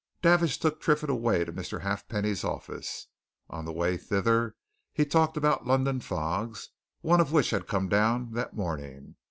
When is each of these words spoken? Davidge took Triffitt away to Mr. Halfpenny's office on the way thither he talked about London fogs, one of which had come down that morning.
Davidge 0.23 0.57
took 0.57 0.81
Triffitt 0.81 1.11
away 1.11 1.45
to 1.45 1.53
Mr. 1.53 1.81
Halfpenny's 1.81 2.43
office 2.43 3.05
on 3.51 3.65
the 3.65 3.71
way 3.71 3.97
thither 3.97 4.55
he 4.91 5.05
talked 5.05 5.37
about 5.37 5.67
London 5.67 5.99
fogs, 5.99 6.69
one 7.01 7.21
of 7.21 7.31
which 7.31 7.51
had 7.51 7.67
come 7.67 7.87
down 7.87 8.31
that 8.33 8.55
morning. 8.55 9.13